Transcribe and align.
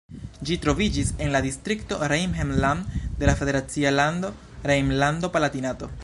Ĝi 0.49 0.55
troviĝis 0.61 1.11
en 1.25 1.29
la 1.35 1.41
distrikto 1.47 1.99
Rhein-Lahn 2.13 2.81
de 3.21 3.29
la 3.31 3.35
federacia 3.43 3.91
lando 3.99 4.31
Rejnlando-Palatinato. 4.73 5.91